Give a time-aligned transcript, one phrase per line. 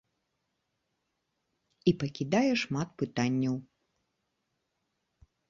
[1.91, 3.55] І пакідае шмат пытанняў.